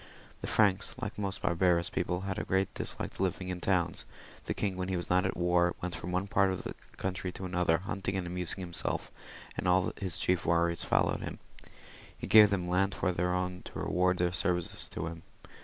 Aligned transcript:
The 0.41 0.47
Franks, 0.47 0.95
like 0.99 1.15
most 1.15 1.43
barbarous 1.43 1.91
people, 1.91 2.21
had 2.21 2.39
a 2.39 2.43
great 2.43 2.73
dislike 2.73 3.13
to 3.17 3.21
living 3.21 3.49
in 3.49 3.59
towns; 3.61 4.05
the 4.45 4.53
king, 4.55 4.75
when 4.75 4.87
he 4.87 4.97
was 4.97 5.11
not 5.11 5.27
at 5.27 5.37
war, 5.37 5.75
went 5.79 5.95
from 5.95 6.11
one 6.11 6.25
part 6.27 6.49
of 6.49 6.63
the 6.63 6.73
country 6.97 7.31
to 7.33 7.45
another, 7.45 7.83
huntiag 7.85 8.15
and 8.15 8.25
amusing 8.25 8.61
himself, 8.61 9.11
and 9.55 9.67
his 9.99 10.19
chief 10.19 10.43
warriors 10.43 10.83
followed 10.83 11.21
him. 11.21 11.37
He 12.17 12.25
gave 12.25 12.49
them 12.49 12.67
land 12.67 12.95
for 12.95 13.11
their 13.11 13.31
own 13.35 13.61
to 13.65 13.77
reward 13.77 14.17
their 14.17 14.33
services 14.33 14.89
to 14.89 15.05
him. 15.05 15.21